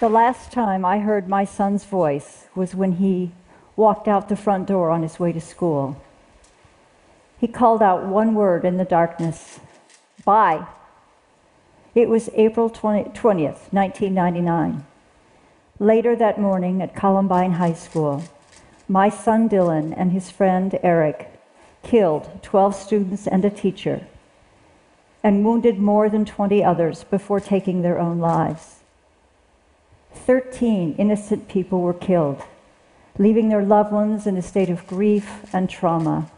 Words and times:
The 0.00 0.08
last 0.08 0.50
time 0.50 0.82
I 0.82 1.00
heard 1.00 1.28
my 1.28 1.44
son's 1.44 1.84
voice 1.84 2.46
was 2.54 2.74
when 2.74 2.92
he 2.92 3.32
walked 3.76 4.08
out 4.08 4.30
the 4.30 4.34
front 4.34 4.66
door 4.66 4.88
on 4.88 5.02
his 5.02 5.20
way 5.20 5.30
to 5.30 5.42
school. 5.42 6.00
He 7.38 7.46
called 7.46 7.82
out 7.82 8.06
one 8.06 8.34
word 8.34 8.64
in 8.64 8.78
the 8.78 8.86
darkness 8.86 9.60
Bye. 10.24 10.66
It 11.94 12.08
was 12.08 12.30
April 12.32 12.70
20, 12.70 13.10
20th, 13.10 13.70
1999. 13.72 14.86
Later 15.78 16.16
that 16.16 16.40
morning 16.40 16.80
at 16.80 16.96
Columbine 16.96 17.52
High 17.52 17.74
School, 17.74 18.24
my 18.88 19.10
son 19.10 19.50
Dylan 19.50 19.92
and 19.94 20.12
his 20.12 20.30
friend 20.30 20.78
Eric 20.82 21.30
killed 21.82 22.40
12 22.40 22.74
students 22.74 23.26
and 23.26 23.44
a 23.44 23.50
teacher 23.50 24.06
and 25.22 25.44
wounded 25.44 25.78
more 25.78 26.08
than 26.08 26.24
20 26.24 26.64
others 26.64 27.04
before 27.04 27.38
taking 27.38 27.82
their 27.82 27.98
own 27.98 28.18
lives. 28.18 28.79
13 30.14 30.94
innocent 30.98 31.48
people 31.48 31.80
were 31.80 31.94
killed, 31.94 32.42
leaving 33.18 33.48
their 33.48 33.64
loved 33.64 33.92
ones 33.92 34.26
in 34.26 34.36
a 34.36 34.42
state 34.42 34.70
of 34.70 34.86
grief 34.86 35.44
and 35.52 35.68
trauma. 35.68 36.30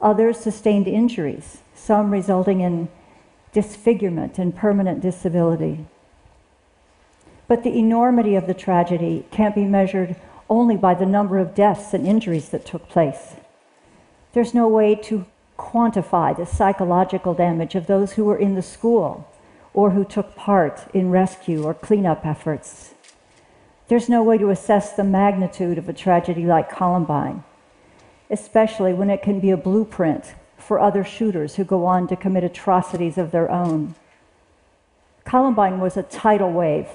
Others 0.00 0.38
sustained 0.38 0.88
injuries, 0.88 1.58
some 1.74 2.10
resulting 2.10 2.60
in 2.60 2.88
disfigurement 3.52 4.38
and 4.38 4.56
permanent 4.56 5.00
disability. 5.00 5.86
But 7.48 7.64
the 7.64 7.76
enormity 7.76 8.36
of 8.36 8.46
the 8.46 8.54
tragedy 8.54 9.26
can't 9.30 9.54
be 9.54 9.64
measured 9.64 10.16
only 10.48 10.76
by 10.76 10.94
the 10.94 11.06
number 11.06 11.38
of 11.38 11.54
deaths 11.54 11.92
and 11.92 12.06
injuries 12.06 12.48
that 12.50 12.64
took 12.64 12.88
place. 12.88 13.34
There's 14.32 14.54
no 14.54 14.68
way 14.68 14.94
to 14.94 15.26
quantify 15.58 16.36
the 16.36 16.46
psychological 16.46 17.34
damage 17.34 17.74
of 17.74 17.86
those 17.86 18.12
who 18.12 18.24
were 18.24 18.38
in 18.38 18.54
the 18.54 18.62
school 18.62 19.28
or 19.72 19.90
who 19.90 20.04
took 20.04 20.34
part 20.34 20.86
in 20.92 21.10
rescue 21.10 21.64
or 21.64 21.74
cleanup 21.74 22.26
efforts. 22.26 22.94
There's 23.88 24.08
no 24.08 24.22
way 24.22 24.38
to 24.38 24.50
assess 24.50 24.92
the 24.92 25.04
magnitude 25.04 25.78
of 25.78 25.88
a 25.88 25.92
tragedy 25.92 26.44
like 26.44 26.70
Columbine, 26.70 27.44
especially 28.30 28.92
when 28.92 29.10
it 29.10 29.22
can 29.22 29.40
be 29.40 29.50
a 29.50 29.56
blueprint 29.56 30.34
for 30.56 30.78
other 30.78 31.02
shooters 31.02 31.56
who 31.56 31.64
go 31.64 31.86
on 31.86 32.06
to 32.08 32.16
commit 32.16 32.44
atrocities 32.44 33.18
of 33.18 33.30
their 33.32 33.50
own. 33.50 33.94
Columbine 35.24 35.80
was 35.80 35.96
a 35.96 36.02
tidal 36.02 36.52
wave, 36.52 36.88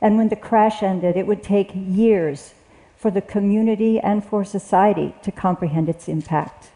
and 0.00 0.16
when 0.16 0.28
the 0.28 0.36
crash 0.36 0.82
ended, 0.82 1.16
it 1.16 1.26
would 1.26 1.42
take 1.42 1.70
years 1.74 2.54
for 2.96 3.10
the 3.10 3.20
community 3.20 3.98
and 4.00 4.24
for 4.24 4.44
society 4.44 5.14
to 5.22 5.30
comprehend 5.30 5.88
its 5.88 6.08
impact. 6.08 6.70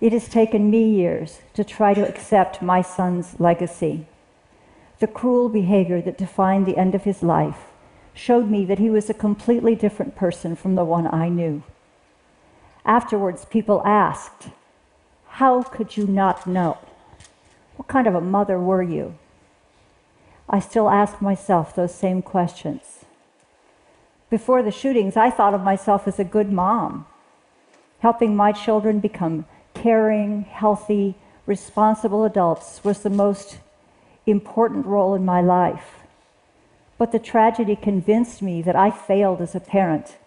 It 0.00 0.12
has 0.12 0.28
taken 0.28 0.70
me 0.70 0.88
years 0.88 1.40
to 1.54 1.62
try 1.62 1.92
to 1.92 2.08
accept 2.08 2.62
my 2.62 2.80
son's 2.80 3.38
legacy. 3.38 4.06
The 4.98 5.06
cruel 5.06 5.48
behavior 5.48 6.00
that 6.00 6.16
defined 6.16 6.66
the 6.66 6.78
end 6.78 6.94
of 6.94 7.04
his 7.04 7.22
life 7.22 7.66
showed 8.14 8.50
me 8.50 8.64
that 8.64 8.78
he 8.78 8.90
was 8.90 9.10
a 9.10 9.14
completely 9.14 9.74
different 9.74 10.16
person 10.16 10.56
from 10.56 10.74
the 10.74 10.84
one 10.84 11.06
I 11.06 11.28
knew. 11.28 11.62
Afterwards, 12.84 13.44
people 13.44 13.82
asked, 13.84 14.48
How 15.28 15.62
could 15.62 15.96
you 15.96 16.06
not 16.06 16.46
know? 16.46 16.78
What 17.76 17.88
kind 17.88 18.06
of 18.06 18.14
a 18.14 18.20
mother 18.20 18.58
were 18.58 18.82
you? 18.82 19.16
I 20.48 20.60
still 20.60 20.88
ask 20.88 21.20
myself 21.20 21.74
those 21.74 21.94
same 21.94 22.22
questions. 22.22 23.04
Before 24.30 24.62
the 24.62 24.70
shootings, 24.70 25.16
I 25.16 25.30
thought 25.30 25.54
of 25.54 25.62
myself 25.62 26.08
as 26.08 26.18
a 26.18 26.24
good 26.24 26.50
mom, 26.50 27.06
helping 28.00 28.34
my 28.34 28.52
children 28.52 29.00
become 29.00 29.44
caring, 29.82 30.42
healthy, 30.42 31.14
responsible 31.46 32.24
adults 32.24 32.84
was 32.84 33.00
the 33.00 33.10
most 33.10 33.58
important 34.26 34.84
role 34.86 35.14
in 35.14 35.24
my 35.24 35.40
life. 35.40 36.00
But 36.98 37.12
the 37.12 37.18
tragedy 37.18 37.76
convinced 37.76 38.42
me 38.42 38.60
that 38.62 38.76
I 38.76 38.90
failed 38.90 39.40
as 39.40 39.54
a 39.54 39.60
parent. 39.60 40.18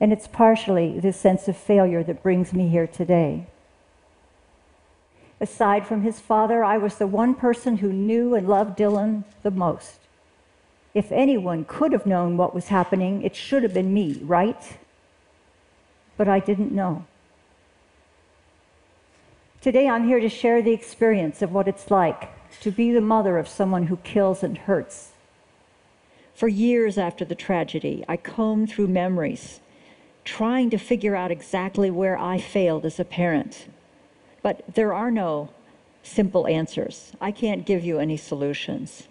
And 0.00 0.12
it's 0.12 0.26
partially 0.26 0.98
this 0.98 1.20
sense 1.20 1.48
of 1.48 1.56
failure 1.56 2.02
that 2.02 2.22
brings 2.22 2.52
me 2.52 2.68
here 2.68 2.86
today. 2.86 3.46
Aside 5.40 5.86
from 5.86 6.02
his 6.02 6.18
father, 6.18 6.64
I 6.64 6.78
was 6.78 6.96
the 6.96 7.06
one 7.06 7.34
person 7.34 7.78
who 7.78 7.92
knew 7.92 8.34
and 8.34 8.48
loved 8.48 8.78
Dylan 8.78 9.24
the 9.42 9.50
most. 9.50 9.98
If 10.94 11.12
anyone 11.12 11.64
could 11.64 11.92
have 11.92 12.06
known 12.06 12.36
what 12.36 12.54
was 12.54 12.68
happening, 12.68 13.22
it 13.22 13.36
should 13.36 13.62
have 13.62 13.74
been 13.74 13.92
me, 13.92 14.18
right? 14.22 14.78
But 16.16 16.28
I 16.28 16.38
didn't 16.38 16.72
know. 16.72 17.04
Today, 19.62 19.88
I'm 19.88 20.08
here 20.08 20.18
to 20.18 20.28
share 20.28 20.60
the 20.60 20.72
experience 20.72 21.40
of 21.40 21.52
what 21.52 21.68
it's 21.68 21.88
like 21.88 22.28
to 22.62 22.72
be 22.72 22.90
the 22.90 23.00
mother 23.00 23.38
of 23.38 23.46
someone 23.46 23.86
who 23.86 23.96
kills 23.98 24.42
and 24.42 24.58
hurts. 24.58 25.12
For 26.34 26.48
years 26.48 26.98
after 26.98 27.24
the 27.24 27.36
tragedy, 27.36 28.04
I 28.08 28.16
combed 28.16 28.70
through 28.70 28.88
memories, 28.88 29.60
trying 30.24 30.68
to 30.70 30.78
figure 30.78 31.14
out 31.14 31.30
exactly 31.30 31.92
where 31.92 32.18
I 32.18 32.40
failed 32.40 32.84
as 32.84 32.98
a 32.98 33.04
parent. 33.04 33.68
But 34.42 34.64
there 34.74 34.92
are 34.92 35.12
no 35.12 35.50
simple 36.02 36.48
answers. 36.48 37.12
I 37.20 37.30
can't 37.30 37.64
give 37.64 37.84
you 37.84 38.00
any 38.00 38.16
solutions. 38.16 39.06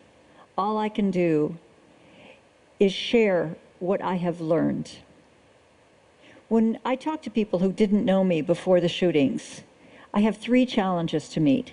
All 0.57 0.77
I 0.77 0.89
can 0.89 1.11
do 1.11 1.57
is 2.77 2.91
share 2.91 3.55
what 3.79 4.01
I 4.01 4.15
have 4.15 4.41
learned. 4.41 4.97
When 6.49 6.77
I 6.83 6.97
talk 6.97 7.21
to 7.21 7.29
people 7.29 7.59
who 7.59 7.71
didn't 7.71 8.03
know 8.03 8.25
me 8.25 8.41
before 8.41 8.81
the 8.81 8.89
shootings, 8.89 9.61
I 10.13 10.21
have 10.21 10.37
three 10.37 10.65
challenges 10.65 11.29
to 11.29 11.39
meet. 11.39 11.71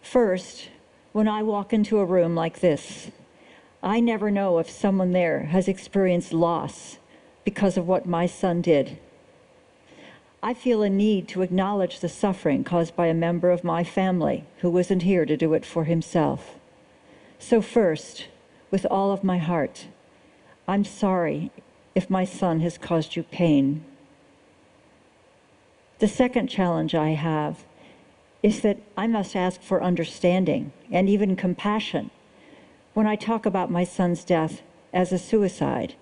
First, 0.00 0.68
when 1.12 1.26
I 1.26 1.42
walk 1.42 1.72
into 1.72 1.98
a 1.98 2.04
room 2.04 2.34
like 2.34 2.60
this, 2.60 3.10
I 3.82 3.98
never 3.98 4.30
know 4.30 4.58
if 4.58 4.70
someone 4.70 5.10
there 5.10 5.44
has 5.44 5.66
experienced 5.66 6.32
loss 6.32 6.98
because 7.44 7.76
of 7.76 7.88
what 7.88 8.06
my 8.06 8.26
son 8.26 8.62
did. 8.62 8.98
I 10.40 10.54
feel 10.54 10.82
a 10.82 10.90
need 10.90 11.28
to 11.28 11.42
acknowledge 11.42 12.00
the 12.00 12.08
suffering 12.08 12.64
caused 12.64 12.94
by 12.94 13.06
a 13.06 13.14
member 13.14 13.50
of 13.50 13.64
my 13.64 13.82
family 13.82 14.44
who 14.58 14.70
wasn't 14.70 15.02
here 15.02 15.26
to 15.26 15.36
do 15.36 15.52
it 15.54 15.66
for 15.66 15.84
himself. 15.84 16.56
So, 17.38 17.60
first, 17.60 18.28
with 18.70 18.86
all 18.86 19.12
of 19.12 19.24
my 19.24 19.38
heart, 19.38 19.86
I'm 20.68 20.84
sorry 20.84 21.50
if 21.94 22.08
my 22.08 22.24
son 22.24 22.60
has 22.60 22.78
caused 22.78 23.16
you 23.16 23.24
pain. 23.24 23.84
The 26.02 26.08
second 26.08 26.48
challenge 26.48 26.96
I 26.96 27.10
have 27.10 27.62
is 28.42 28.62
that 28.62 28.80
I 28.96 29.06
must 29.06 29.36
ask 29.36 29.62
for 29.62 29.80
understanding 29.80 30.72
and 30.90 31.08
even 31.08 31.36
compassion 31.36 32.10
when 32.92 33.06
I 33.06 33.14
talk 33.14 33.46
about 33.46 33.70
my 33.70 33.84
son's 33.84 34.24
death 34.24 34.62
as 34.92 35.12
a 35.12 35.16
suicide. 35.16 35.94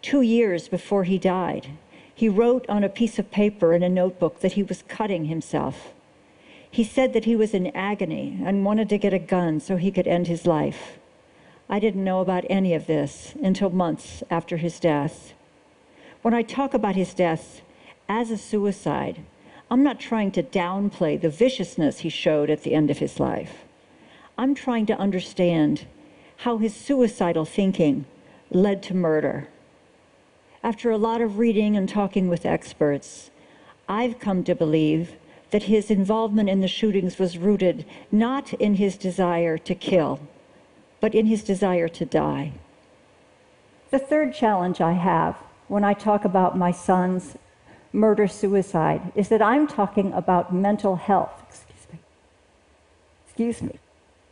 Two 0.00 0.22
years 0.22 0.68
before 0.68 1.04
he 1.04 1.18
died, 1.18 1.66
he 2.14 2.30
wrote 2.30 2.64
on 2.66 2.82
a 2.82 2.88
piece 2.88 3.18
of 3.18 3.30
paper 3.30 3.74
in 3.74 3.82
a 3.82 3.90
notebook 3.90 4.40
that 4.40 4.52
he 4.52 4.62
was 4.62 4.84
cutting 4.88 5.26
himself. 5.26 5.92
He 6.70 6.82
said 6.82 7.12
that 7.12 7.26
he 7.26 7.36
was 7.36 7.52
in 7.52 7.76
agony 7.76 8.40
and 8.42 8.64
wanted 8.64 8.88
to 8.88 8.96
get 8.96 9.12
a 9.12 9.18
gun 9.18 9.60
so 9.60 9.76
he 9.76 9.90
could 9.90 10.08
end 10.08 10.28
his 10.28 10.46
life. 10.46 10.98
I 11.68 11.78
didn't 11.78 12.04
know 12.04 12.20
about 12.20 12.46
any 12.48 12.72
of 12.72 12.86
this 12.86 13.34
until 13.42 13.68
months 13.68 14.22
after 14.30 14.56
his 14.56 14.80
death. 14.80 15.34
When 16.22 16.32
I 16.32 16.40
talk 16.40 16.72
about 16.72 16.94
his 16.94 17.12
death, 17.12 17.60
as 18.10 18.32
a 18.32 18.36
suicide, 18.36 19.20
I'm 19.70 19.84
not 19.84 20.00
trying 20.00 20.32
to 20.32 20.42
downplay 20.42 21.18
the 21.18 21.30
viciousness 21.30 22.00
he 22.00 22.08
showed 22.08 22.50
at 22.50 22.64
the 22.64 22.74
end 22.74 22.90
of 22.90 22.98
his 22.98 23.20
life. 23.20 23.58
I'm 24.36 24.52
trying 24.52 24.84
to 24.86 24.98
understand 24.98 25.86
how 26.38 26.58
his 26.58 26.74
suicidal 26.74 27.44
thinking 27.44 28.06
led 28.50 28.82
to 28.82 28.94
murder. 28.94 29.46
After 30.64 30.90
a 30.90 30.98
lot 30.98 31.20
of 31.20 31.38
reading 31.38 31.76
and 31.76 31.88
talking 31.88 32.28
with 32.28 32.44
experts, 32.44 33.30
I've 33.88 34.18
come 34.18 34.42
to 34.42 34.56
believe 34.56 35.12
that 35.52 35.64
his 35.64 35.88
involvement 35.88 36.48
in 36.48 36.60
the 36.60 36.68
shootings 36.68 37.16
was 37.16 37.38
rooted 37.38 37.86
not 38.10 38.52
in 38.54 38.74
his 38.74 38.96
desire 38.96 39.56
to 39.58 39.74
kill, 39.76 40.18
but 41.00 41.14
in 41.14 41.26
his 41.26 41.44
desire 41.44 41.88
to 41.88 42.04
die. 42.04 42.54
The 43.92 44.00
third 44.00 44.34
challenge 44.34 44.80
I 44.80 44.92
have 44.94 45.36
when 45.68 45.84
I 45.84 45.94
talk 45.94 46.24
about 46.24 46.58
my 46.58 46.72
son's 46.72 47.36
murder 47.92 48.28
suicide 48.28 49.12
is 49.14 49.28
that 49.28 49.42
I'm 49.42 49.66
talking 49.66 50.12
about 50.12 50.54
mental 50.54 50.96
health. 50.96 51.42
Excuse 51.48 51.86
me. 51.92 51.98
Excuse 53.26 53.62
me. 53.62 53.78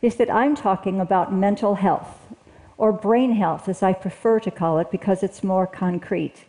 Is 0.01 0.15
that 0.15 0.29
I'm 0.29 0.55
talking 0.55 0.99
about 0.99 1.33
mental 1.33 1.75
health 1.75 2.19
or 2.77 2.93
brain 2.93 3.33
health, 3.33 3.67
as 3.67 3.83
I 3.83 3.91
prefer 3.91 4.39
to 4.39 4.51
call 4.51 4.79
it, 4.79 4.89
because 4.89 5.21
it's 5.21 5.43
more 5.43 5.67
concrete. 5.67 6.45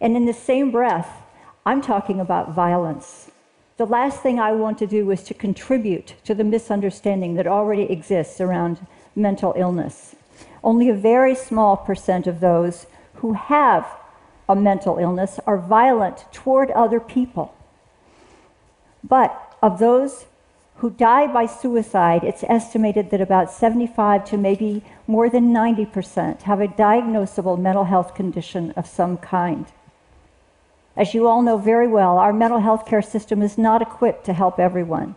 And 0.00 0.16
in 0.16 0.26
the 0.26 0.32
same 0.32 0.70
breath, 0.70 1.22
I'm 1.66 1.82
talking 1.82 2.20
about 2.20 2.54
violence. 2.54 3.30
The 3.78 3.86
last 3.86 4.22
thing 4.22 4.38
I 4.38 4.52
want 4.52 4.78
to 4.78 4.86
do 4.86 5.10
is 5.10 5.24
to 5.24 5.34
contribute 5.34 6.14
to 6.24 6.34
the 6.34 6.44
misunderstanding 6.44 7.34
that 7.34 7.48
already 7.48 7.84
exists 7.84 8.40
around 8.40 8.86
mental 9.16 9.54
illness. 9.56 10.14
Only 10.62 10.88
a 10.88 10.94
very 10.94 11.34
small 11.34 11.76
percent 11.76 12.28
of 12.28 12.38
those 12.38 12.86
who 13.14 13.32
have 13.32 13.86
a 14.48 14.56
mental 14.56 14.98
illness 14.98 15.38
are 15.46 15.58
violent 15.58 16.26
toward 16.32 16.70
other 16.70 17.00
people. 17.00 17.54
But 19.02 19.56
of 19.62 19.78
those 19.78 20.26
who 20.76 20.90
die 20.90 21.26
by 21.26 21.46
suicide, 21.46 22.24
it's 22.24 22.44
estimated 22.44 23.10
that 23.10 23.20
about 23.20 23.52
75 23.52 24.24
to 24.24 24.36
maybe 24.36 24.82
more 25.06 25.30
than 25.30 25.52
90% 25.52 26.42
have 26.42 26.60
a 26.60 26.66
diagnosable 26.66 27.58
mental 27.58 27.84
health 27.84 28.14
condition 28.14 28.72
of 28.72 28.86
some 28.86 29.16
kind. 29.16 29.66
As 30.96 31.14
you 31.14 31.26
all 31.26 31.42
know 31.42 31.56
very 31.56 31.88
well, 31.88 32.18
our 32.18 32.32
mental 32.32 32.60
health 32.60 32.84
care 32.84 33.00
system 33.00 33.42
is 33.42 33.56
not 33.56 33.80
equipped 33.80 34.26
to 34.26 34.32
help 34.32 34.58
everyone. 34.58 35.14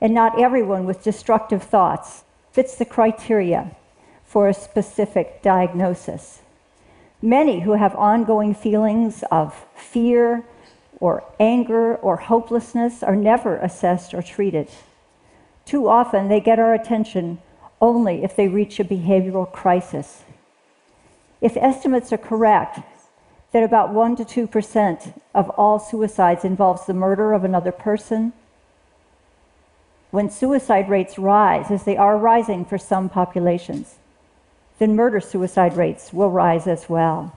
And 0.00 0.12
not 0.12 0.40
everyone 0.40 0.84
with 0.84 1.02
destructive 1.02 1.62
thoughts 1.62 2.24
fits 2.52 2.74
the 2.74 2.84
criteria 2.84 3.76
for 4.24 4.48
a 4.48 4.54
specific 4.54 5.40
diagnosis. 5.42 6.40
Many 7.20 7.60
who 7.60 7.72
have 7.72 7.96
ongoing 7.96 8.54
feelings 8.54 9.24
of 9.30 9.66
fear 9.74 10.44
or 11.00 11.24
anger 11.40 11.96
or 11.96 12.16
hopelessness 12.16 13.02
are 13.02 13.16
never 13.16 13.56
assessed 13.56 14.14
or 14.14 14.22
treated. 14.22 14.68
Too 15.64 15.88
often, 15.88 16.28
they 16.28 16.40
get 16.40 16.58
our 16.58 16.74
attention 16.74 17.38
only 17.80 18.22
if 18.22 18.36
they 18.36 18.48
reach 18.48 18.78
a 18.78 18.84
behavioral 18.84 19.50
crisis. 19.50 20.22
If 21.40 21.56
estimates 21.56 22.12
are 22.12 22.18
correct, 22.18 22.80
that 23.52 23.62
about 23.62 23.92
1 23.92 24.16
to 24.16 24.24
2% 24.24 25.20
of 25.34 25.50
all 25.50 25.78
suicides 25.78 26.44
involves 26.44 26.86
the 26.86 26.94
murder 26.94 27.32
of 27.32 27.44
another 27.44 27.72
person. 27.72 28.32
When 30.10 30.30
suicide 30.30 30.88
rates 30.88 31.18
rise, 31.18 31.70
as 31.70 31.84
they 31.84 31.96
are 31.96 32.16
rising 32.16 32.64
for 32.64 32.78
some 32.78 33.08
populations, 33.08 33.96
then 34.78 34.96
murder 34.96 35.20
suicide 35.20 35.76
rates 35.76 36.12
will 36.12 36.30
rise 36.30 36.66
as 36.66 36.88
well. 36.88 37.36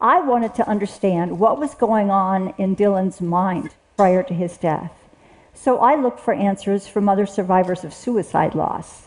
I 0.00 0.20
wanted 0.20 0.54
to 0.56 0.68
understand 0.68 1.38
what 1.38 1.58
was 1.58 1.74
going 1.74 2.10
on 2.10 2.52
in 2.58 2.76
Dylan's 2.76 3.20
mind 3.20 3.70
prior 3.96 4.22
to 4.24 4.34
his 4.34 4.58
death. 4.58 4.92
So 5.54 5.78
I 5.78 5.94
looked 5.94 6.20
for 6.20 6.34
answers 6.34 6.86
from 6.86 7.08
other 7.08 7.24
survivors 7.26 7.82
of 7.82 7.94
suicide 7.94 8.54
loss. 8.54 9.06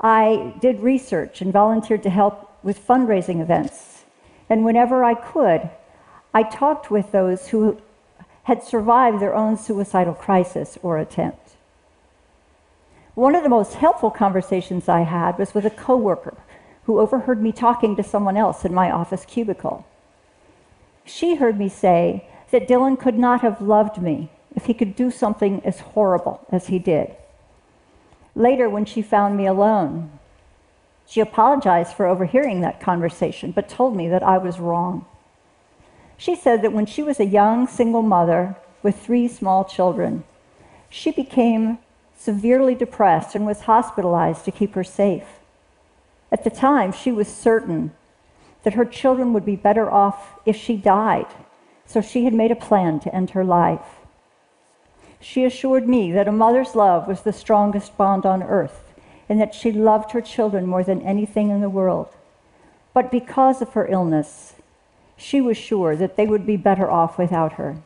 I 0.00 0.54
did 0.60 0.80
research 0.80 1.40
and 1.40 1.52
volunteered 1.52 2.04
to 2.04 2.10
help 2.10 2.56
with 2.62 2.86
fundraising 2.86 3.40
events. 3.40 4.04
And 4.48 4.64
whenever 4.64 5.02
I 5.02 5.14
could, 5.14 5.70
I 6.32 6.44
talked 6.44 6.90
with 6.90 7.10
those 7.10 7.48
who 7.48 7.80
had 8.44 8.62
survived 8.62 9.20
their 9.20 9.34
own 9.34 9.56
suicidal 9.56 10.14
crisis 10.14 10.78
or 10.82 10.98
attempt. 10.98 11.47
One 13.18 13.34
of 13.34 13.42
the 13.42 13.48
most 13.48 13.74
helpful 13.74 14.12
conversations 14.12 14.88
I 14.88 15.00
had 15.00 15.38
was 15.40 15.52
with 15.52 15.64
a 15.64 15.70
coworker 15.70 16.36
who 16.84 17.00
overheard 17.00 17.42
me 17.42 17.50
talking 17.50 17.96
to 17.96 18.02
someone 18.04 18.36
else 18.36 18.64
in 18.64 18.72
my 18.72 18.92
office 18.92 19.24
cubicle. 19.24 19.84
She 21.04 21.34
heard 21.34 21.58
me 21.58 21.68
say 21.68 22.28
that 22.52 22.68
Dylan 22.68 22.96
could 22.96 23.18
not 23.18 23.40
have 23.40 23.60
loved 23.60 24.00
me 24.00 24.30
if 24.54 24.66
he 24.66 24.72
could 24.72 24.94
do 24.94 25.10
something 25.10 25.60
as 25.64 25.80
horrible 25.80 26.46
as 26.52 26.68
he 26.68 26.78
did. 26.78 27.16
Later, 28.36 28.70
when 28.70 28.84
she 28.84 29.02
found 29.02 29.36
me 29.36 29.46
alone, 29.46 30.12
she 31.04 31.18
apologized 31.18 31.94
for 31.94 32.06
overhearing 32.06 32.60
that 32.60 32.80
conversation, 32.80 33.50
but 33.50 33.68
told 33.68 33.96
me 33.96 34.08
that 34.08 34.22
I 34.22 34.38
was 34.38 34.60
wrong. 34.60 35.06
She 36.16 36.36
said 36.36 36.62
that 36.62 36.72
when 36.72 36.86
she 36.86 37.02
was 37.02 37.18
a 37.18 37.26
young 37.26 37.66
single 37.66 38.02
mother 38.02 38.54
with 38.80 38.96
three 38.96 39.26
small 39.26 39.64
children, 39.64 40.22
she 40.88 41.10
became 41.10 41.78
severely 42.18 42.74
depressed 42.74 43.34
and 43.34 43.46
was 43.46 43.62
hospitalized 43.62 44.44
to 44.44 44.50
keep 44.50 44.74
her 44.74 44.84
safe. 44.84 45.38
At 46.32 46.44
the 46.44 46.50
time, 46.50 46.92
she 46.92 47.12
was 47.12 47.28
certain 47.28 47.92
that 48.64 48.74
her 48.74 48.84
children 48.84 49.32
would 49.32 49.44
be 49.44 49.56
better 49.56 49.90
off 49.90 50.38
if 50.44 50.56
she 50.56 50.76
died, 50.76 51.28
so 51.86 52.00
she 52.00 52.24
had 52.24 52.34
made 52.34 52.50
a 52.50 52.56
plan 52.56 52.98
to 53.00 53.14
end 53.14 53.30
her 53.30 53.44
life. 53.44 54.00
She 55.20 55.44
assured 55.44 55.88
me 55.88 56.12
that 56.12 56.28
a 56.28 56.32
mother's 56.32 56.74
love 56.74 57.06
was 57.06 57.22
the 57.22 57.32
strongest 57.32 57.96
bond 57.96 58.26
on 58.26 58.42
earth 58.42 58.92
and 59.28 59.40
that 59.40 59.54
she 59.54 59.70
loved 59.70 60.12
her 60.12 60.20
children 60.20 60.66
more 60.66 60.82
than 60.82 61.02
anything 61.02 61.50
in 61.50 61.60
the 61.60 61.70
world. 61.70 62.08
But 62.94 63.10
because 63.10 63.62
of 63.62 63.74
her 63.74 63.86
illness, 63.86 64.54
she 65.16 65.40
was 65.40 65.56
sure 65.56 65.94
that 65.96 66.16
they 66.16 66.26
would 66.26 66.46
be 66.46 66.56
better 66.56 66.90
off 66.90 67.18
without 67.18 67.54
her. 67.54 67.76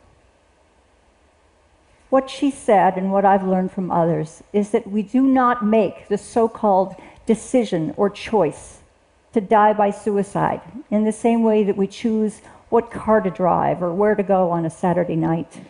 What 2.12 2.29
she 2.29 2.50
said, 2.50 2.99
and 2.99 3.11
what 3.11 3.25
I've 3.25 3.43
learned 3.43 3.73
from 3.73 3.91
others, 3.91 4.43
is 4.53 4.69
that 4.73 4.87
we 4.87 5.03
do 5.03 5.23
not 5.23 5.64
make 5.64 6.09
the 6.09 6.19
so 6.19 6.47
called 6.47 6.94
decision 7.25 7.94
or 7.97 8.11
choice 8.11 8.81
to 9.32 9.41
die 9.41 9.73
by 9.73 9.93
suicide 9.93 10.61
in 10.91 11.05
the 11.05 11.11
same 11.11 11.43
way 11.43 11.64
that 11.64 11.79
we 11.79 11.87
choose 11.87 12.43
what 12.69 12.91
car 12.91 13.23
to 13.23 13.31
drive 13.31 13.82
or 13.82 13.94
where 13.94 14.14
to 14.14 14.23
go 14.23 14.50
on 14.50 14.67
a 14.67 14.69
Saturday 14.69 15.17
night. 15.17 15.62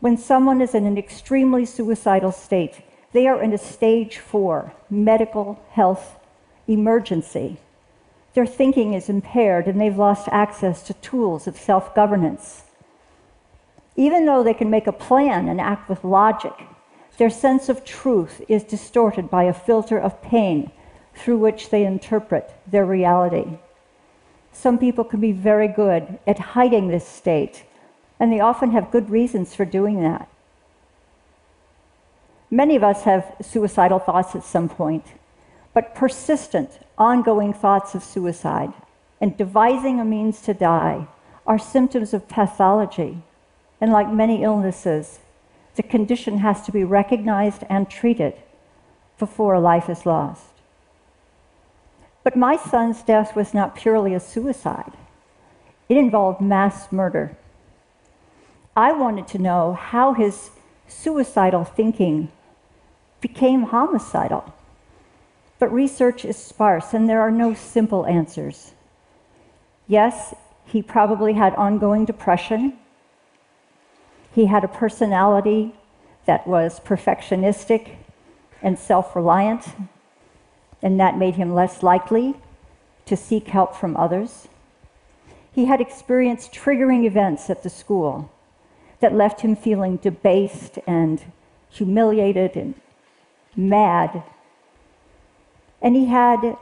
When 0.00 0.18
someone 0.18 0.60
is 0.60 0.74
in 0.74 0.84
an 0.84 0.98
extremely 0.98 1.64
suicidal 1.64 2.32
state, 2.32 2.82
they 3.14 3.26
are 3.26 3.42
in 3.42 3.54
a 3.54 3.58
stage 3.58 4.18
four 4.18 4.74
medical 4.90 5.58
health 5.70 6.20
emergency. 6.68 7.56
Their 8.34 8.44
thinking 8.44 8.92
is 8.92 9.08
impaired 9.08 9.66
and 9.66 9.80
they've 9.80 9.96
lost 9.96 10.28
access 10.30 10.82
to 10.82 10.92
tools 10.92 11.46
of 11.46 11.56
self 11.56 11.94
governance. 11.94 12.64
Even 13.96 14.26
though 14.26 14.42
they 14.42 14.54
can 14.54 14.70
make 14.70 14.86
a 14.86 14.92
plan 14.92 15.48
and 15.48 15.60
act 15.60 15.88
with 15.88 16.04
logic, 16.04 16.54
their 17.18 17.30
sense 17.30 17.68
of 17.68 17.84
truth 17.84 18.40
is 18.48 18.64
distorted 18.64 19.30
by 19.30 19.44
a 19.44 19.52
filter 19.52 19.98
of 19.98 20.22
pain 20.22 20.70
through 21.14 21.38
which 21.38 21.70
they 21.70 21.84
interpret 21.84 22.52
their 22.66 22.86
reality. 22.86 23.58
Some 24.52 24.78
people 24.78 25.04
can 25.04 25.20
be 25.20 25.32
very 25.32 25.68
good 25.68 26.18
at 26.26 26.38
hiding 26.38 26.88
this 26.88 27.06
state, 27.06 27.64
and 28.18 28.32
they 28.32 28.40
often 28.40 28.72
have 28.72 28.90
good 28.90 29.10
reasons 29.10 29.54
for 29.54 29.64
doing 29.64 30.00
that. 30.02 30.28
Many 32.50 32.76
of 32.76 32.84
us 32.84 33.02
have 33.04 33.34
suicidal 33.40 33.98
thoughts 33.98 34.34
at 34.34 34.44
some 34.44 34.68
point, 34.68 35.04
but 35.72 35.94
persistent, 35.94 36.80
ongoing 36.98 37.52
thoughts 37.52 37.94
of 37.94 38.04
suicide 38.04 38.72
and 39.20 39.36
devising 39.36 40.00
a 40.00 40.04
means 40.04 40.42
to 40.42 40.52
die 40.52 41.06
are 41.46 41.58
symptoms 41.58 42.12
of 42.12 42.28
pathology. 42.28 43.22
And 43.82 43.90
like 43.90 44.12
many 44.12 44.44
illnesses, 44.44 45.18
the 45.74 45.82
condition 45.82 46.38
has 46.38 46.62
to 46.62 46.70
be 46.70 46.84
recognized 46.84 47.64
and 47.68 47.90
treated 47.90 48.34
before 49.18 49.54
a 49.54 49.60
life 49.60 49.90
is 49.90 50.06
lost. 50.06 50.52
But 52.22 52.36
my 52.36 52.56
son's 52.56 53.02
death 53.02 53.34
was 53.34 53.52
not 53.52 53.74
purely 53.74 54.14
a 54.14 54.20
suicide, 54.20 54.92
it 55.88 55.96
involved 55.96 56.40
mass 56.40 56.92
murder. 56.92 57.36
I 58.76 58.92
wanted 58.92 59.26
to 59.28 59.38
know 59.38 59.72
how 59.74 60.14
his 60.14 60.50
suicidal 60.86 61.64
thinking 61.64 62.30
became 63.20 63.64
homicidal. 63.64 64.54
But 65.58 65.72
research 65.72 66.24
is 66.24 66.36
sparse 66.36 66.94
and 66.94 67.08
there 67.08 67.20
are 67.20 67.32
no 67.32 67.52
simple 67.52 68.06
answers. 68.06 68.74
Yes, 69.88 70.34
he 70.66 70.82
probably 70.82 71.32
had 71.32 71.52
ongoing 71.56 72.04
depression. 72.04 72.78
He 74.32 74.46
had 74.46 74.64
a 74.64 74.68
personality 74.68 75.74
that 76.26 76.46
was 76.46 76.80
perfectionistic 76.80 77.96
and 78.62 78.78
self 78.78 79.14
reliant, 79.14 79.74
and 80.80 80.98
that 80.98 81.18
made 81.18 81.34
him 81.34 81.54
less 81.54 81.82
likely 81.82 82.34
to 83.06 83.16
seek 83.16 83.48
help 83.48 83.74
from 83.74 83.96
others. 83.96 84.48
He 85.52 85.66
had 85.66 85.80
experienced 85.80 86.52
triggering 86.52 87.04
events 87.04 87.50
at 87.50 87.62
the 87.62 87.70
school 87.70 88.30
that 89.00 89.14
left 89.14 89.42
him 89.42 89.54
feeling 89.54 89.96
debased 89.96 90.78
and 90.86 91.22
humiliated 91.68 92.56
and 92.56 92.74
mad. 93.54 94.22
And 95.82 95.94
he 95.94 96.06
had 96.06 96.56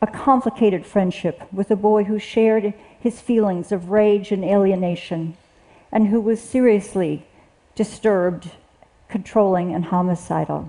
a 0.00 0.06
complicated 0.06 0.86
friendship 0.86 1.42
with 1.52 1.70
a 1.70 1.76
boy 1.76 2.04
who 2.04 2.18
shared 2.18 2.74
his 3.00 3.20
feelings 3.20 3.72
of 3.72 3.90
rage 3.90 4.30
and 4.30 4.44
alienation 4.44 5.36
and 5.92 6.08
who 6.08 6.20
was 6.20 6.40
seriously 6.40 7.26
disturbed, 7.74 8.50
controlling, 9.08 9.74
and 9.74 9.86
homicidal. 9.86 10.68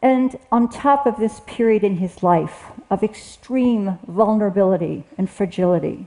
And 0.00 0.36
on 0.50 0.68
top 0.68 1.06
of 1.06 1.16
this 1.16 1.40
period 1.46 1.84
in 1.84 1.98
his 1.98 2.22
life 2.22 2.72
of 2.90 3.02
extreme 3.02 3.98
vulnerability 4.06 5.04
and 5.16 5.30
fragility, 5.30 6.06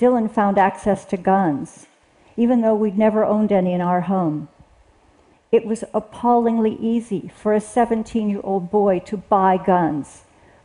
Dylan 0.00 0.30
found 0.30 0.58
access 0.58 1.04
to 1.06 1.16
guns, 1.16 1.86
even 2.36 2.60
though 2.60 2.74
we'd 2.74 2.98
never 2.98 3.24
owned 3.24 3.52
any 3.52 3.72
in 3.72 3.80
our 3.80 4.02
home. 4.02 4.48
It 5.50 5.64
was 5.64 5.84
appallingly 5.94 6.76
easy 6.80 7.30
for 7.34 7.54
a 7.54 7.60
17 7.60 8.28
year 8.28 8.40
old 8.44 8.70
boy 8.70 8.98
to 9.06 9.16
buy 9.16 9.56
guns, 9.56 10.22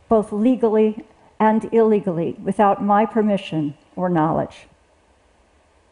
both 0.08 0.32
legally 0.32 1.04
and 1.40 1.72
illegally, 1.72 2.36
without 2.42 2.82
my 2.82 3.06
permission 3.06 3.74
or 3.96 4.08
knowledge. 4.08 4.66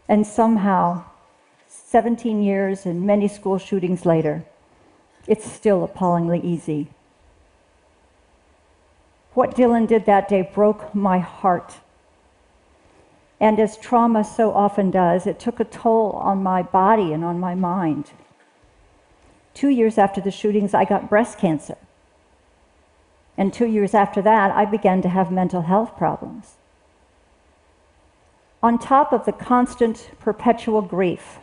And 0.09 0.26
somehow, 0.26 1.04
17 1.68 2.42
years 2.42 2.85
and 2.87 3.06
many 3.06 3.28
school 3.28 3.59
shootings 3.59 4.04
later, 4.04 4.44
it's 5.26 5.50
still 5.50 5.85
appallingly 5.85 6.40
easy. 6.40 6.88
What 9.35 9.54
Dylan 9.54 9.87
did 9.87 10.04
that 10.06 10.28
day 10.28 10.49
broke 10.54 10.94
my 10.94 11.18
heart. 11.18 11.76
And 13.40 13.59
as 13.59 13.76
trauma 13.76 14.25
so 14.25 14.52
often 14.52 14.90
does, 14.90 15.26
it 15.26 15.40
took 15.40 15.59
a 15.59 15.64
toll 15.64 16.12
on 16.12 16.42
my 16.42 16.62
body 16.62 17.12
and 17.12 17.25
on 17.25 17.40
my 17.40 17.54
mind. 17.54 18.11
Two 19.54 19.68
years 19.68 19.99
after 19.99 20.21
the 20.21 20.30
shootings, 20.30 20.75
I 20.75 20.85
got 20.85 21.09
breast 21.09 21.38
cancer. 21.38 21.76
And 23.37 23.52
two 23.52 23.66
years 23.66 23.94
after 23.94 24.23
that, 24.23 24.50
I 24.50 24.64
began 24.64 25.02
to 25.02 25.09
have 25.09 25.32
mental 25.32 25.62
health 25.62 25.97
problems. 25.97 26.56
On 28.62 28.78
top 28.78 29.12
of 29.12 29.25
the 29.25 29.33
constant, 29.33 30.11
perpetual 30.21 30.83
grief, 30.83 31.38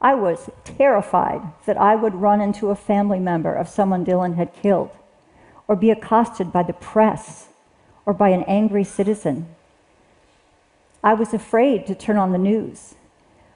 I 0.00 0.14
was 0.14 0.50
terrified 0.62 1.42
that 1.66 1.76
I 1.76 1.96
would 1.96 2.14
run 2.14 2.40
into 2.40 2.70
a 2.70 2.76
family 2.76 3.18
member 3.18 3.52
of 3.52 3.68
someone 3.68 4.04
Dylan 4.04 4.36
had 4.36 4.54
killed, 4.54 4.90
or 5.66 5.74
be 5.74 5.90
accosted 5.90 6.52
by 6.52 6.62
the 6.62 6.72
press, 6.72 7.48
or 8.06 8.12
by 8.12 8.28
an 8.28 8.44
angry 8.44 8.84
citizen. 8.84 9.48
I 11.02 11.14
was 11.14 11.34
afraid 11.34 11.86
to 11.86 11.94
turn 11.94 12.18
on 12.18 12.30
the 12.30 12.38
news, 12.38 12.94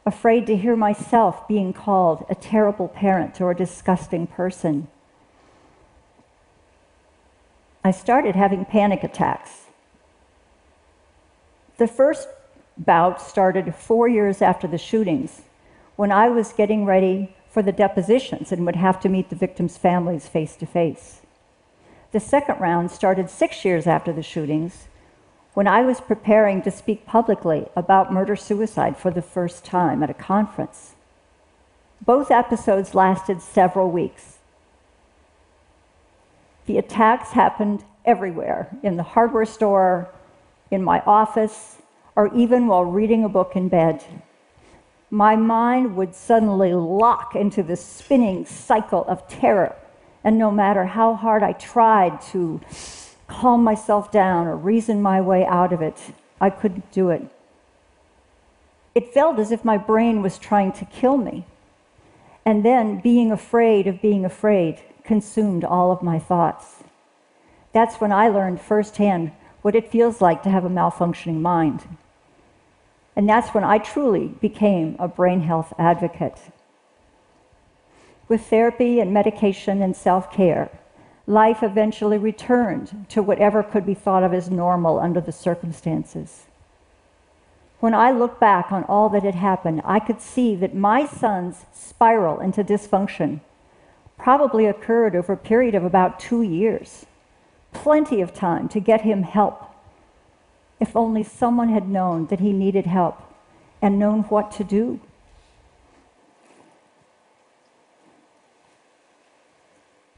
afraid 0.04 0.46
to 0.46 0.56
hear 0.56 0.74
myself 0.74 1.46
being 1.46 1.72
called 1.72 2.26
a 2.28 2.34
terrible 2.34 2.88
parent 2.88 3.40
or 3.40 3.52
a 3.52 3.56
disgusting 3.56 4.26
person. 4.26 4.88
I 7.84 7.92
started 7.92 8.34
having 8.34 8.64
panic 8.64 9.04
attacks. 9.04 9.66
The 11.76 11.86
first 11.86 12.28
bout 12.78 13.20
started 13.20 13.74
four 13.74 14.08
years 14.08 14.40
after 14.40 14.66
the 14.66 14.78
shootings, 14.78 15.42
when 15.96 16.12
I 16.12 16.28
was 16.28 16.52
getting 16.52 16.84
ready 16.84 17.34
for 17.50 17.62
the 17.62 17.72
depositions 17.72 18.52
and 18.52 18.64
would 18.66 18.76
have 18.76 19.00
to 19.00 19.08
meet 19.08 19.30
the 19.30 19.36
victims' 19.36 19.76
families 19.76 20.28
face 20.28 20.54
to 20.56 20.66
face. 20.66 21.22
The 22.12 22.20
second 22.20 22.60
round 22.60 22.90
started 22.90 23.28
six 23.28 23.64
years 23.64 23.86
after 23.86 24.12
the 24.12 24.22
shootings, 24.22 24.88
when 25.54 25.66
I 25.66 25.82
was 25.82 26.00
preparing 26.00 26.62
to 26.62 26.70
speak 26.70 27.04
publicly 27.04 27.66
about 27.74 28.12
murder 28.12 28.36
suicide 28.36 28.96
for 28.96 29.10
the 29.10 29.22
first 29.22 29.64
time 29.64 30.02
at 30.02 30.10
a 30.10 30.14
conference. 30.14 30.94
Both 32.00 32.30
episodes 32.30 32.94
lasted 32.94 33.42
several 33.42 33.90
weeks. 33.90 34.38
The 36.66 36.78
attacks 36.78 37.32
happened 37.32 37.82
everywhere 38.04 38.68
in 38.82 38.96
the 38.96 39.02
hardware 39.02 39.46
store, 39.46 40.08
in 40.70 40.82
my 40.82 41.00
office, 41.00 41.78
or 42.18 42.34
even 42.34 42.66
while 42.66 42.84
reading 42.84 43.22
a 43.22 43.28
book 43.28 43.52
in 43.54 43.68
bed. 43.68 44.04
My 45.08 45.36
mind 45.36 45.94
would 45.94 46.16
suddenly 46.16 46.74
lock 46.74 47.36
into 47.36 47.62
this 47.62 47.82
spinning 47.82 48.44
cycle 48.44 49.04
of 49.04 49.28
terror, 49.28 49.76
and 50.24 50.36
no 50.36 50.50
matter 50.50 50.86
how 50.86 51.14
hard 51.14 51.44
I 51.44 51.52
tried 51.52 52.20
to 52.32 52.60
calm 53.28 53.62
myself 53.62 54.10
down 54.10 54.48
or 54.48 54.56
reason 54.56 55.00
my 55.00 55.20
way 55.20 55.46
out 55.46 55.72
of 55.72 55.80
it. 55.80 56.12
I 56.40 56.50
couldn't 56.50 56.90
do 56.90 57.10
it. 57.10 57.22
It 58.96 59.14
felt 59.14 59.38
as 59.38 59.52
if 59.52 59.64
my 59.64 59.76
brain 59.76 60.20
was 60.20 60.38
trying 60.38 60.72
to 60.72 60.84
kill 60.86 61.18
me. 61.18 61.46
And 62.44 62.64
then 62.64 62.98
being 62.98 63.30
afraid 63.30 63.86
of 63.86 64.02
being 64.02 64.24
afraid 64.24 64.82
consumed 65.04 65.62
all 65.62 65.92
of 65.92 66.02
my 66.02 66.18
thoughts. 66.18 66.82
That's 67.72 68.00
when 68.00 68.10
I 68.10 68.26
learned 68.28 68.60
firsthand 68.60 69.30
what 69.62 69.76
it 69.76 69.92
feels 69.92 70.20
like 70.20 70.42
to 70.42 70.50
have 70.50 70.64
a 70.64 70.68
malfunctioning 70.68 71.40
mind. 71.40 71.84
And 73.18 73.28
that's 73.28 73.52
when 73.52 73.64
I 73.64 73.78
truly 73.78 74.28
became 74.28 74.94
a 75.00 75.08
brain 75.08 75.40
health 75.40 75.72
advocate. 75.76 76.38
With 78.28 78.46
therapy 78.46 79.00
and 79.00 79.12
medication 79.12 79.82
and 79.82 79.96
self 79.96 80.32
care, 80.32 80.70
life 81.26 81.64
eventually 81.64 82.16
returned 82.16 83.06
to 83.08 83.20
whatever 83.20 83.64
could 83.64 83.84
be 83.84 83.94
thought 83.94 84.22
of 84.22 84.32
as 84.32 84.50
normal 84.50 85.00
under 85.00 85.20
the 85.20 85.32
circumstances. 85.32 86.46
When 87.80 87.92
I 87.92 88.12
look 88.12 88.38
back 88.38 88.70
on 88.70 88.84
all 88.84 89.08
that 89.08 89.24
had 89.24 89.34
happened, 89.34 89.82
I 89.84 89.98
could 89.98 90.20
see 90.20 90.54
that 90.54 90.76
my 90.76 91.04
son's 91.04 91.66
spiral 91.72 92.38
into 92.38 92.62
dysfunction 92.62 93.40
probably 94.16 94.64
occurred 94.64 95.16
over 95.16 95.32
a 95.32 95.36
period 95.36 95.74
of 95.74 95.82
about 95.82 96.20
two 96.20 96.42
years. 96.42 97.04
Plenty 97.72 98.20
of 98.20 98.32
time 98.32 98.68
to 98.68 98.78
get 98.78 99.00
him 99.00 99.24
help. 99.24 99.67
If 100.80 100.94
only 100.96 101.22
someone 101.22 101.70
had 101.70 101.88
known 101.88 102.26
that 102.26 102.40
he 102.40 102.52
needed 102.52 102.86
help 102.86 103.20
and 103.82 103.98
known 103.98 104.22
what 104.24 104.50
to 104.52 104.64
do. 104.64 105.00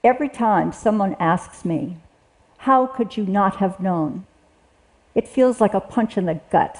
Every 0.02 0.28
time 0.28 0.72
someone 0.72 1.14
asks 1.18 1.64
me, 1.64 1.98
How 2.58 2.86
could 2.86 3.16
you 3.16 3.26
not 3.26 3.56
have 3.56 3.80
known? 3.80 4.26
It 5.14 5.28
feels 5.28 5.60
like 5.60 5.74
a 5.74 5.80
punch 5.80 6.16
in 6.16 6.26
the 6.26 6.40
gut. 6.50 6.78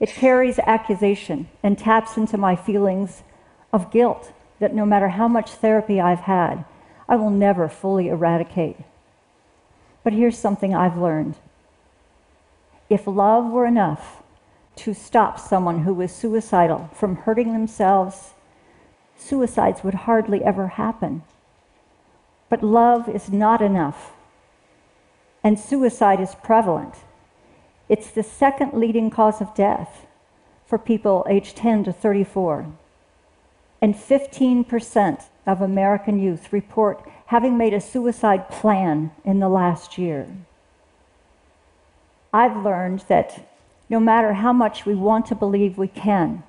It 0.00 0.08
carries 0.08 0.58
accusation 0.60 1.48
and 1.62 1.78
taps 1.78 2.16
into 2.16 2.38
my 2.38 2.56
feelings 2.56 3.22
of 3.72 3.90
guilt 3.90 4.32
that 4.60 4.74
no 4.74 4.86
matter 4.86 5.08
how 5.08 5.28
much 5.28 5.50
therapy 5.50 6.00
I've 6.00 6.20
had, 6.20 6.64
I 7.08 7.16
will 7.16 7.30
never 7.30 7.68
fully 7.68 8.08
eradicate. 8.08 8.76
But 10.02 10.12
here's 10.12 10.38
something 10.38 10.74
I've 10.74 10.96
learned 10.96 11.36
if 12.88 13.06
love 13.06 13.50
were 13.50 13.66
enough 13.66 14.22
to 14.76 14.94
stop 14.94 15.38
someone 15.38 15.80
who 15.80 15.94
was 15.94 16.12
suicidal 16.12 16.90
from 16.92 17.16
hurting 17.16 17.52
themselves, 17.52 18.34
suicides 19.16 19.82
would 19.84 19.94
hardly 19.94 20.42
ever 20.42 20.68
happen. 20.68 21.22
But 22.48 22.62
love 22.62 23.08
is 23.08 23.30
not 23.30 23.62
enough. 23.62 24.12
And 25.42 25.58
suicide 25.58 26.20
is 26.20 26.34
prevalent. 26.42 26.94
It's 27.88 28.10
the 28.10 28.22
second 28.22 28.72
leading 28.72 29.10
cause 29.10 29.40
of 29.40 29.54
death 29.54 30.06
for 30.66 30.78
people 30.78 31.26
aged 31.28 31.56
10 31.56 31.84
to 31.84 31.92
34. 31.92 32.66
And 33.80 33.94
15% 33.94 35.24
of 35.46 35.60
American 35.60 36.18
youth 36.18 36.52
report 36.52 37.06
having 37.26 37.58
made 37.58 37.74
a 37.74 37.80
suicide 37.80 38.48
plan 38.48 39.10
in 39.24 39.40
the 39.40 39.48
last 39.48 39.98
year. 39.98 40.26
I've 42.34 42.62
learned 42.62 43.04
that 43.08 43.48
no 43.88 43.98
matter 43.98 44.34
how 44.34 44.52
much 44.52 44.84
we 44.84 44.94
want 44.94 45.24
to 45.26 45.34
believe 45.34 45.78
we 45.78 45.88
can, 45.88 46.42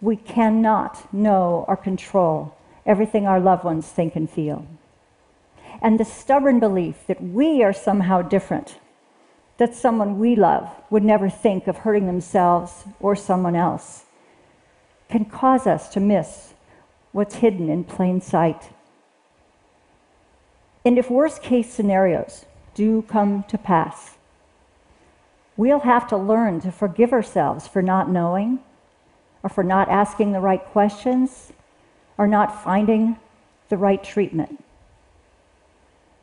we 0.00 0.16
cannot 0.16 1.12
know 1.12 1.66
or 1.68 1.76
control 1.76 2.56
everything 2.86 3.26
our 3.26 3.40
loved 3.40 3.64
ones 3.64 3.86
think 3.86 4.16
and 4.16 4.30
feel 4.30 4.66
and 5.80 5.98
the 5.98 6.04
stubborn 6.04 6.58
belief 6.58 7.06
that 7.06 7.22
we 7.22 7.62
are 7.62 7.72
somehow 7.72 8.22
different, 8.22 8.78
that 9.58 9.74
someone 9.74 10.18
we 10.18 10.34
love 10.34 10.68
would 10.90 11.04
never 11.04 11.28
think 11.28 11.66
of 11.66 11.78
hurting 11.78 12.06
themselves 12.06 12.84
or 13.00 13.14
someone 13.14 13.56
else, 13.56 14.04
can 15.08 15.24
cause 15.24 15.66
us 15.66 15.88
to 15.88 16.00
miss 16.00 16.54
what's 17.12 17.36
hidden 17.36 17.68
in 17.68 17.84
plain 17.84 18.20
sight. 18.20 18.70
And 20.84 20.98
if 20.98 21.10
worst 21.10 21.42
case 21.42 21.72
scenarios 21.72 22.44
do 22.74 23.02
come 23.02 23.44
to 23.48 23.58
pass, 23.58 24.17
we'll 25.58 25.80
have 25.80 26.08
to 26.08 26.16
learn 26.16 26.62
to 26.62 26.72
forgive 26.72 27.12
ourselves 27.12 27.68
for 27.68 27.82
not 27.82 28.08
knowing, 28.08 28.60
or 29.42 29.50
for 29.50 29.62
not 29.62 29.90
asking 29.90 30.32
the 30.32 30.40
right 30.40 30.64
questions, 30.64 31.52
or 32.16 32.26
not 32.26 32.64
finding 32.64 33.18
the 33.68 33.76
right 33.76 34.02
treatment 34.02 34.64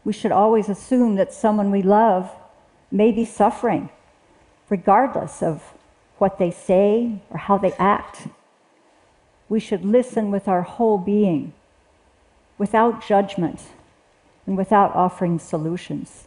we 0.05 0.13
should 0.13 0.31
always 0.31 0.69
assume 0.69 1.15
that 1.15 1.33
someone 1.33 1.71
we 1.71 1.81
love 1.81 2.31
may 2.91 3.11
be 3.11 3.25
suffering, 3.25 3.89
regardless 4.69 5.41
of 5.41 5.73
what 6.19 6.37
they 6.37 6.51
say 6.51 7.19
or 7.31 7.39
how 7.39 7.57
they 7.57 7.73
act. 7.73 8.27
We 9.49 9.59
should 9.59 9.83
listen 9.83 10.31
with 10.31 10.47
our 10.47 10.61
whole 10.61 10.99
being, 10.99 11.53
without 12.57 13.05
judgment 13.05 13.61
and 14.45 14.55
without 14.55 14.95
offering 14.95 15.39
solutions. 15.39 16.25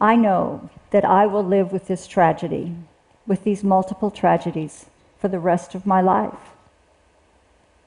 I 0.00 0.16
know 0.16 0.70
that 0.90 1.04
I 1.04 1.26
will 1.26 1.44
live 1.44 1.72
with 1.72 1.86
this 1.86 2.06
tragedy, 2.06 2.74
with 3.26 3.44
these 3.44 3.62
multiple 3.62 4.10
tragedies, 4.10 4.86
for 5.18 5.28
the 5.28 5.38
rest 5.38 5.74
of 5.74 5.86
my 5.86 6.00
life. 6.00 6.54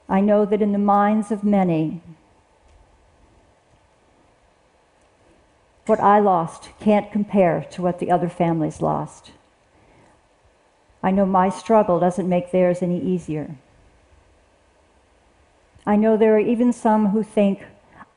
I 0.08 0.20
know 0.20 0.44
that 0.44 0.62
in 0.62 0.72
the 0.72 0.78
minds 0.78 1.32
of 1.32 1.42
many, 1.42 2.00
what 5.86 6.00
I 6.00 6.20
lost 6.20 6.70
can't 6.80 7.10
compare 7.10 7.66
to 7.72 7.82
what 7.82 7.98
the 7.98 8.10
other 8.10 8.28
families 8.28 8.80
lost. 8.80 9.32
I 11.02 11.10
know 11.10 11.26
my 11.26 11.48
struggle 11.48 11.98
doesn't 12.00 12.28
make 12.28 12.50
theirs 12.50 12.80
any 12.80 13.00
easier. 13.00 13.56
I 15.84 15.96
know 15.96 16.16
there 16.16 16.34
are 16.36 16.38
even 16.38 16.72
some 16.72 17.08
who 17.08 17.22
think 17.22 17.64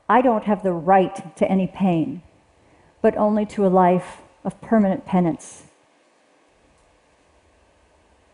I 0.08 0.22
don't 0.22 0.44
have 0.44 0.62
the 0.62 0.72
right 0.72 1.36
to 1.36 1.50
any 1.50 1.66
pain, 1.66 2.22
but 3.02 3.16
only 3.16 3.46
to 3.46 3.66
a 3.66 3.68
life 3.68 4.18
of 4.44 4.60
permanent 4.60 5.06
penance. 5.06 5.64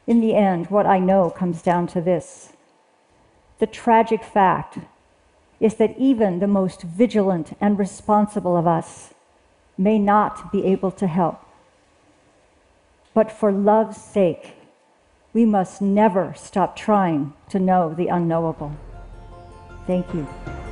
In 0.06 0.20
the 0.20 0.34
end, 0.34 0.66
what 0.70 0.86
I 0.86 0.98
know 0.98 1.30
comes 1.30 1.62
down 1.62 1.86
to 1.88 2.00
this 2.00 2.52
the 3.60 3.66
tragic 3.66 4.22
fact 4.22 4.78
is 5.60 5.76
that 5.76 5.96
even 5.96 6.40
the 6.40 6.46
most 6.46 6.82
vigilant 6.82 7.56
and 7.60 7.78
responsible 7.78 8.56
of 8.56 8.66
us 8.66 9.14
may 9.78 9.98
not 9.98 10.52
be 10.52 10.64
able 10.66 10.90
to 10.90 11.06
help 11.06 11.40
But 13.14 13.30
for 13.30 13.52
love's 13.52 13.96
sake, 13.96 14.56
we 15.32 15.44
must 15.46 15.80
never 15.80 16.34
stop 16.36 16.76
trying 16.76 17.32
to 17.50 17.58
know 17.58 17.94
the 17.94 18.08
unknowable. 18.08 18.72
Thank 19.86 20.12
you. 20.14 20.63